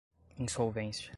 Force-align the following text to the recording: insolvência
insolvência 0.39 1.09